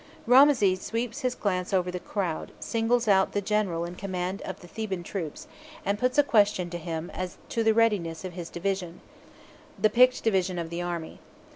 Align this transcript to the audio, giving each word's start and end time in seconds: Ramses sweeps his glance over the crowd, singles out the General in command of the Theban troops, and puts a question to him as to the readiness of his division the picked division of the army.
Ramses 0.25 0.81
sweeps 0.81 1.19
his 1.21 1.35
glance 1.35 1.71
over 1.75 1.91
the 1.91 1.99
crowd, 1.99 2.53
singles 2.59 3.07
out 3.07 3.33
the 3.33 3.39
General 3.39 3.85
in 3.85 3.93
command 3.93 4.41
of 4.41 4.61
the 4.61 4.67
Theban 4.67 5.03
troops, 5.03 5.45
and 5.85 5.99
puts 5.99 6.17
a 6.17 6.23
question 6.23 6.71
to 6.71 6.79
him 6.79 7.11
as 7.13 7.37
to 7.49 7.63
the 7.63 7.75
readiness 7.75 8.25
of 8.25 8.33
his 8.33 8.49
division 8.49 9.01
the 9.77 9.91
picked 9.91 10.23
division 10.23 10.57
of 10.57 10.71
the 10.71 10.81
army. 10.81 11.19